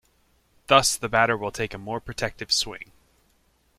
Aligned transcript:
Thus 0.65 0.97
the 0.97 1.07
batter 1.07 1.37
will 1.37 1.51
take 1.51 1.75
a 1.75 1.77
more 1.77 1.99
protective 2.01 2.51
swing. 2.51 2.91